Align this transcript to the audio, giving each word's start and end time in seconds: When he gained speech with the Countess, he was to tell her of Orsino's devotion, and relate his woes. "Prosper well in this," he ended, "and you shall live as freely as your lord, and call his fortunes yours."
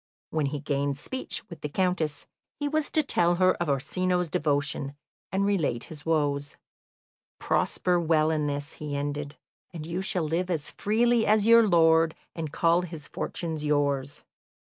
When 0.31 0.47
he 0.47 0.59
gained 0.59 0.97
speech 0.97 1.47
with 1.47 1.61
the 1.61 1.69
Countess, 1.69 2.25
he 2.59 2.67
was 2.67 2.89
to 2.89 3.03
tell 3.03 3.35
her 3.35 3.53
of 3.61 3.69
Orsino's 3.69 4.29
devotion, 4.29 4.95
and 5.31 5.45
relate 5.45 5.83
his 5.83 6.07
woes. 6.07 6.55
"Prosper 7.37 7.99
well 7.99 8.31
in 8.31 8.47
this," 8.47 8.73
he 8.73 8.95
ended, 8.97 9.37
"and 9.71 9.85
you 9.85 10.01
shall 10.01 10.23
live 10.23 10.49
as 10.49 10.71
freely 10.71 11.27
as 11.27 11.45
your 11.45 11.67
lord, 11.67 12.15
and 12.35 12.51
call 12.51 12.81
his 12.81 13.07
fortunes 13.07 13.63
yours." 13.63 14.23